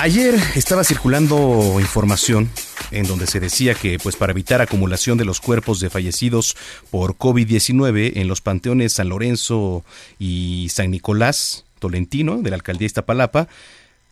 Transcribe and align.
Ayer 0.00 0.34
estaba 0.56 0.82
circulando 0.82 1.76
información 1.78 2.48
en 2.90 3.06
donde 3.06 3.26
se 3.26 3.38
decía 3.38 3.74
que 3.74 3.98
pues 4.02 4.16
para 4.16 4.32
evitar 4.32 4.62
acumulación 4.62 5.18
de 5.18 5.26
los 5.26 5.42
cuerpos 5.42 5.78
de 5.78 5.90
fallecidos 5.90 6.56
por 6.90 7.16
COVID-19 7.18 8.12
en 8.14 8.26
los 8.26 8.40
panteones 8.40 8.94
San 8.94 9.10
Lorenzo 9.10 9.84
y 10.18 10.68
San 10.70 10.90
Nicolás 10.90 11.66
Tolentino 11.80 12.40
de 12.40 12.48
la 12.48 12.56
alcaldía 12.56 12.86
Iztapalapa, 12.86 13.48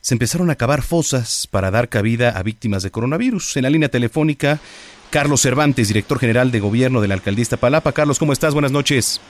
se 0.02 0.14
empezaron 0.14 0.50
a 0.50 0.56
cavar 0.56 0.82
fosas 0.82 1.46
para 1.50 1.70
dar 1.70 1.88
cabida 1.88 2.36
a 2.36 2.42
víctimas 2.42 2.82
de 2.82 2.90
coronavirus. 2.90 3.56
En 3.56 3.62
la 3.62 3.70
línea 3.70 3.88
telefónica, 3.88 4.60
Carlos 5.08 5.40
Cervantes, 5.40 5.88
director 5.88 6.18
general 6.18 6.50
de 6.50 6.60
gobierno 6.60 7.00
de 7.00 7.08
la 7.08 7.14
alcaldía 7.14 7.42
Iztapalapa. 7.42 7.92
Carlos, 7.92 8.18
¿cómo 8.18 8.34
estás? 8.34 8.52
Buenas 8.52 8.72
noches. 8.72 9.22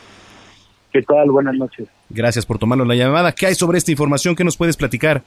¿Qué 0.92 1.02
tal? 1.02 1.30
Buenas 1.30 1.54
noches. 1.54 1.86
Gracias 2.08 2.44
por 2.44 2.58
tomarnos 2.58 2.88
la 2.88 2.96
llamada. 2.96 3.30
¿Qué 3.30 3.46
hay 3.46 3.54
sobre 3.54 3.78
esta 3.78 3.92
información? 3.92 4.34
¿Qué 4.34 4.42
nos 4.42 4.56
puedes 4.56 4.76
platicar? 4.76 5.22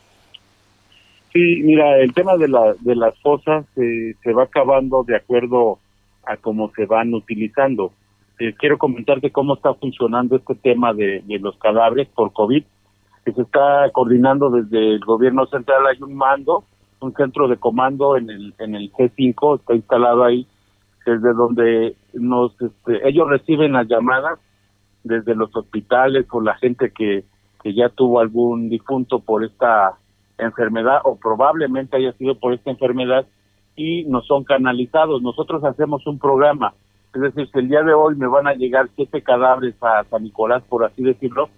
Sí, 1.33 1.61
mira, 1.63 1.97
el 1.99 2.13
tema 2.13 2.35
de, 2.35 2.49
la, 2.49 2.73
de 2.81 2.95
las 2.95 3.17
fosas 3.19 3.65
eh, 3.77 4.15
se 4.21 4.33
va 4.33 4.43
acabando 4.43 5.03
de 5.03 5.15
acuerdo 5.15 5.79
a 6.25 6.35
cómo 6.35 6.71
se 6.75 6.85
van 6.85 7.13
utilizando. 7.13 7.93
Eh, 8.37 8.53
quiero 8.57 8.77
comentarte 8.77 9.31
cómo 9.31 9.53
está 9.53 9.73
funcionando 9.75 10.35
este 10.35 10.55
tema 10.55 10.93
de, 10.93 11.21
de, 11.25 11.39
los 11.39 11.55
cadáveres 11.57 12.09
por 12.09 12.33
COVID, 12.33 12.63
que 13.23 13.31
se 13.31 13.41
está 13.43 13.89
coordinando 13.93 14.49
desde 14.49 14.95
el 14.95 14.99
gobierno 14.99 15.45
central. 15.45 15.87
Hay 15.87 16.01
un 16.01 16.15
mando, 16.15 16.65
un 16.99 17.13
centro 17.13 17.47
de 17.47 17.55
comando 17.55 18.17
en 18.17 18.29
el, 18.29 18.53
en 18.59 18.75
el 18.75 18.91
G5, 18.91 19.59
está 19.59 19.73
instalado 19.73 20.25
ahí, 20.25 20.45
desde 21.05 21.33
donde 21.33 21.95
nos, 22.13 22.51
este, 22.61 23.07
ellos 23.07 23.29
reciben 23.29 23.71
las 23.71 23.87
llamadas 23.87 24.37
desde 25.03 25.33
los 25.33 25.55
hospitales 25.55 26.25
o 26.31 26.41
la 26.41 26.55
gente 26.55 26.91
que, 26.91 27.23
que 27.63 27.73
ya 27.73 27.87
tuvo 27.87 28.19
algún 28.19 28.69
difunto 28.69 29.19
por 29.19 29.45
esta 29.45 29.97
enfermedad 30.37 31.01
o 31.03 31.15
probablemente 31.15 31.97
haya 31.97 32.13
sido 32.13 32.35
por 32.35 32.53
esta 32.53 32.71
enfermedad 32.71 33.25
y 33.75 34.03
no 34.05 34.21
son 34.21 34.43
canalizados. 34.43 35.21
Nosotros 35.21 35.63
hacemos 35.63 36.05
un 36.07 36.19
programa, 36.19 36.73
es 37.13 37.21
decir, 37.21 37.49
si 37.51 37.59
el 37.59 37.69
día 37.69 37.83
de 37.83 37.93
hoy 37.93 38.15
me 38.15 38.27
van 38.27 38.47
a 38.47 38.53
llegar 38.53 38.89
siete 38.95 39.21
cadáveres 39.21 39.75
a 39.81 40.03
San 40.05 40.23
Nicolás, 40.23 40.63
por 40.69 40.85
así 40.85 41.03
decirlo, 41.03 41.49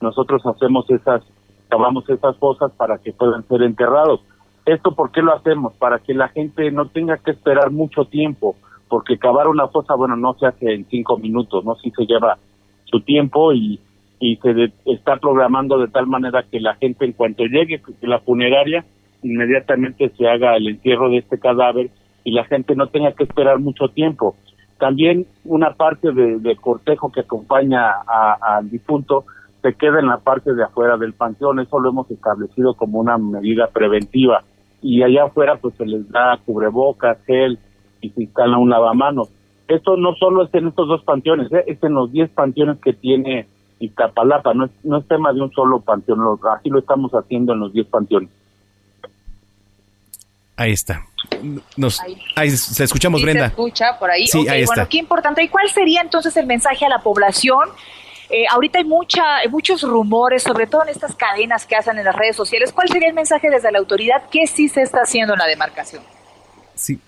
nosotros 0.00 0.44
hacemos 0.46 0.88
esas, 0.90 1.22
cavamos 1.68 2.08
esas 2.08 2.36
fosas 2.36 2.72
para 2.72 2.98
que 2.98 3.12
puedan 3.12 3.46
ser 3.46 3.62
enterrados. 3.62 4.20
¿Esto 4.64 4.94
por 4.94 5.10
qué 5.10 5.22
lo 5.22 5.34
hacemos? 5.34 5.74
Para 5.74 5.98
que 5.98 6.14
la 6.14 6.28
gente 6.28 6.70
no 6.70 6.88
tenga 6.88 7.18
que 7.18 7.32
esperar 7.32 7.70
mucho 7.70 8.04
tiempo, 8.04 8.56
porque 8.88 9.18
cavar 9.18 9.48
una 9.48 9.68
fosa, 9.68 9.94
bueno, 9.94 10.16
no 10.16 10.34
se 10.34 10.46
hace 10.46 10.72
en 10.72 10.86
cinco 10.86 11.16
minutos, 11.18 11.64
¿no? 11.64 11.74
Sí 11.76 11.90
se 11.96 12.04
lleva 12.04 12.38
su 12.84 13.00
tiempo 13.00 13.52
y 13.52 13.80
y 14.22 14.36
se 14.36 14.72
está 14.86 15.16
programando 15.16 15.78
de 15.78 15.88
tal 15.88 16.06
manera 16.06 16.44
que 16.48 16.60
la 16.60 16.76
gente 16.76 17.04
en 17.04 17.12
cuanto 17.12 17.42
llegue 17.44 17.82
la 18.02 18.20
funeraria 18.20 18.84
inmediatamente 19.24 20.12
se 20.16 20.28
haga 20.28 20.56
el 20.56 20.68
entierro 20.68 21.10
de 21.10 21.18
este 21.18 21.40
cadáver 21.40 21.90
y 22.22 22.30
la 22.30 22.44
gente 22.44 22.76
no 22.76 22.86
tenga 22.86 23.10
que 23.12 23.24
esperar 23.24 23.58
mucho 23.58 23.88
tiempo. 23.88 24.36
También 24.78 25.26
una 25.44 25.72
parte 25.72 26.12
de, 26.12 26.56
cortejo 26.56 27.10
que 27.10 27.20
acompaña 27.22 27.90
al 28.40 28.70
difunto 28.70 29.24
se 29.60 29.74
queda 29.74 29.98
en 29.98 30.06
la 30.06 30.18
parte 30.18 30.54
de 30.54 30.62
afuera 30.62 30.96
del 30.96 31.14
panteón, 31.14 31.58
eso 31.58 31.80
lo 31.80 31.90
hemos 31.90 32.08
establecido 32.08 32.74
como 32.74 33.00
una 33.00 33.18
medida 33.18 33.66
preventiva 33.72 34.44
y 34.80 35.02
allá 35.02 35.24
afuera 35.24 35.56
pues 35.56 35.74
se 35.74 35.84
les 35.84 36.08
da 36.10 36.38
cubrebocas, 36.46 37.18
gel 37.26 37.58
y 38.00 38.10
se 38.10 38.22
instala 38.22 38.56
un 38.56 38.70
lavamanos. 38.70 39.32
Esto 39.66 39.96
no 39.96 40.14
solo 40.14 40.44
es 40.44 40.54
en 40.54 40.68
estos 40.68 40.86
dos 40.86 41.02
panteones, 41.02 41.50
¿eh? 41.52 41.64
es 41.66 41.82
en 41.82 41.94
los 41.94 42.12
10 42.12 42.30
panteones 42.30 42.78
que 42.78 42.92
tiene 42.92 43.48
Iztapalapa, 43.82 44.54
no 44.54 44.66
es, 44.66 44.70
no 44.84 44.98
es 44.98 45.08
tema 45.08 45.32
de 45.32 45.40
un 45.40 45.52
solo 45.52 45.80
panteón, 45.80 46.20
así 46.56 46.68
lo 46.70 46.78
estamos 46.78 47.10
haciendo 47.12 47.52
en 47.52 47.60
los 47.60 47.72
10 47.72 47.86
panteones. 47.88 48.30
Ahí 50.56 50.72
está. 50.72 51.04
Nos, 51.76 52.00
ahí. 52.36 52.50
se 52.50 52.84
escuchamos, 52.84 53.20
sí, 53.20 53.24
Brenda. 53.24 53.46
Se 53.46 53.48
escucha 53.48 53.98
por 53.98 54.10
ahí. 54.10 54.26
Sí, 54.26 54.38
okay, 54.38 54.50
ahí 54.50 54.64
bueno, 54.64 54.82
está. 54.82 54.88
qué 54.88 54.98
importante. 54.98 55.42
¿Y 55.42 55.48
cuál 55.48 55.68
sería 55.68 56.00
entonces 56.00 56.36
el 56.36 56.46
mensaje 56.46 56.86
a 56.86 56.88
la 56.88 57.00
población? 57.00 57.68
Eh, 58.30 58.44
ahorita 58.48 58.78
hay 58.78 58.84
mucha, 58.84 59.22
muchos 59.50 59.82
rumores, 59.82 60.44
sobre 60.44 60.68
todo 60.68 60.84
en 60.84 60.90
estas 60.90 61.16
cadenas 61.16 61.66
que 61.66 61.74
hacen 61.74 61.98
en 61.98 62.04
las 62.04 62.14
redes 62.14 62.36
sociales. 62.36 62.72
¿Cuál 62.72 62.88
sería 62.88 63.08
el 63.08 63.14
mensaje 63.14 63.50
desde 63.50 63.72
la 63.72 63.80
autoridad? 63.80 64.22
¿Qué 64.30 64.46
sí 64.46 64.68
se 64.68 64.82
está 64.82 65.00
haciendo 65.00 65.32
en 65.32 65.40
la 65.40 65.46
demarcación? 65.46 66.02
Sí. 66.74 67.00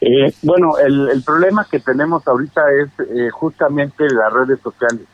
Eh, 0.00 0.32
bueno, 0.42 0.78
el, 0.78 1.08
el, 1.10 1.22
problema 1.24 1.66
que 1.68 1.80
tenemos 1.80 2.26
ahorita 2.28 2.60
es 2.82 2.88
eh, 3.08 3.30
justamente 3.30 4.04
las 4.10 4.32
redes 4.32 4.60
sociales 4.60 5.06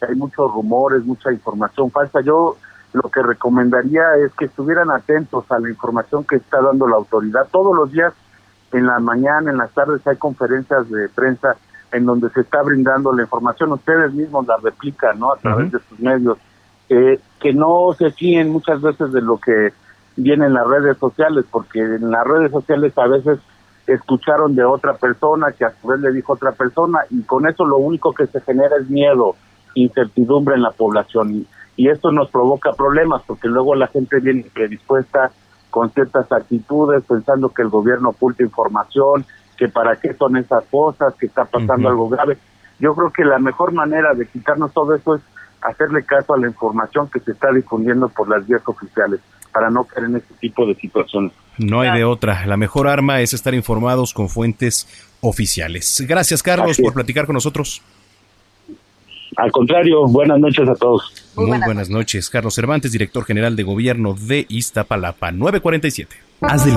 hay 0.00 0.14
muchos 0.14 0.52
rumores, 0.52 1.04
mucha 1.04 1.32
información 1.32 1.90
falsa. 1.90 2.20
Yo 2.20 2.56
lo 2.92 3.02
que 3.10 3.22
recomendaría 3.22 4.16
es 4.24 4.32
que 4.34 4.46
estuvieran 4.46 4.90
atentos 4.90 5.44
a 5.50 5.58
la 5.58 5.68
información 5.68 6.24
que 6.24 6.36
está 6.36 6.60
dando 6.60 6.86
la 6.86 6.96
autoridad. 6.96 7.46
Todos 7.50 7.76
los 7.76 7.92
días, 7.92 8.12
en 8.72 8.86
la 8.86 8.98
mañana, 8.98 9.50
en 9.50 9.58
las 9.58 9.70
tardes, 9.72 10.06
hay 10.06 10.16
conferencias 10.16 10.88
de 10.90 11.08
prensa 11.08 11.56
en 11.92 12.04
donde 12.04 12.30
se 12.30 12.40
está 12.40 12.62
brindando 12.62 13.12
la 13.12 13.22
información. 13.22 13.72
Ustedes 13.72 14.12
mismos 14.12 14.46
la 14.46 14.56
replican, 14.56 15.18
¿no? 15.18 15.32
A 15.32 15.36
través 15.36 15.66
uh 15.66 15.68
-huh. 15.68 15.72
de 15.72 15.88
sus 15.88 16.00
medios. 16.00 16.38
Eh, 16.88 17.20
que 17.40 17.52
no 17.52 17.92
se 17.98 18.10
fíen 18.12 18.50
muchas 18.50 18.80
veces 18.80 19.12
de 19.12 19.20
lo 19.20 19.38
que 19.38 19.72
viene 20.16 20.46
en 20.46 20.54
las 20.54 20.66
redes 20.66 20.96
sociales, 20.98 21.44
porque 21.50 21.80
en 21.80 22.10
las 22.10 22.24
redes 22.26 22.50
sociales 22.50 22.96
a 22.96 23.06
veces 23.06 23.38
escucharon 23.86 24.54
de 24.54 24.64
otra 24.64 24.94
persona 24.94 25.52
que 25.52 25.64
a 25.64 25.72
su 25.80 25.86
vez 25.86 26.00
le 26.00 26.12
dijo 26.12 26.32
otra 26.32 26.52
persona 26.52 27.00
y 27.10 27.22
con 27.22 27.46
eso 27.46 27.64
lo 27.64 27.76
único 27.76 28.12
que 28.12 28.26
se 28.26 28.40
genera 28.40 28.76
es 28.76 28.90
miedo 28.90 29.36
incertidumbre 29.80 30.54
en 30.54 30.62
la 30.62 30.70
población 30.70 31.34
y, 31.34 31.46
y, 31.76 31.88
esto 31.88 32.10
nos 32.10 32.30
provoca 32.30 32.72
problemas 32.72 33.22
porque 33.26 33.48
luego 33.48 33.74
la 33.74 33.86
gente 33.88 34.20
viene 34.20 34.46
predispuesta 34.52 35.30
con 35.70 35.90
ciertas 35.92 36.30
actitudes 36.32 37.04
pensando 37.04 37.50
que 37.50 37.62
el 37.62 37.68
gobierno 37.68 38.10
oculta 38.10 38.42
información, 38.42 39.26
que 39.56 39.68
para 39.68 39.96
qué 39.96 40.14
son 40.14 40.36
esas 40.36 40.64
cosas, 40.70 41.14
que 41.14 41.26
está 41.26 41.44
pasando 41.44 41.88
uh 41.88 41.90
-huh. 41.90 41.92
algo 41.92 42.08
grave. 42.08 42.38
Yo 42.78 42.94
creo 42.94 43.10
que 43.10 43.24
la 43.24 43.38
mejor 43.38 43.72
manera 43.72 44.14
de 44.14 44.26
quitarnos 44.26 44.72
todo 44.72 44.94
eso 44.94 45.16
es 45.16 45.22
hacerle 45.62 46.04
caso 46.04 46.34
a 46.34 46.38
la 46.38 46.46
información 46.46 47.08
que 47.10 47.20
se 47.20 47.32
está 47.32 47.50
difundiendo 47.52 48.08
por 48.08 48.28
las 48.28 48.46
vías 48.46 48.62
oficiales 48.66 49.20
para 49.52 49.70
no 49.70 49.84
caer 49.84 50.06
en 50.06 50.16
este 50.16 50.34
tipo 50.34 50.66
de 50.66 50.74
situaciones. 50.74 51.32
No 51.58 51.80
hay 51.80 51.96
de 51.96 52.04
otra. 52.04 52.44
La 52.46 52.58
mejor 52.58 52.88
arma 52.88 53.20
es 53.20 53.32
estar 53.32 53.54
informados 53.54 54.12
con 54.12 54.28
fuentes 54.28 54.86
oficiales. 55.22 56.04
Gracias, 56.06 56.42
Carlos, 56.42 56.78
por 56.78 56.92
platicar 56.92 57.24
con 57.24 57.34
nosotros. 57.34 57.82
Al 59.36 59.52
contrario, 59.52 60.06
buenas 60.06 60.38
noches 60.40 60.68
a 60.68 60.74
todos. 60.74 61.12
Muy, 61.36 61.58
buenas 61.58 61.90
noches. 61.90 62.30
Carlos 62.30 62.54
Cervantes, 62.54 62.92
director 62.92 63.24
general 63.24 63.54
de 63.54 63.62
gobierno 63.62 64.14
de 64.14 64.46
Iztapalapa, 64.48 65.30
947. 65.30 66.16
Haz 66.40 66.64
del 66.64 66.76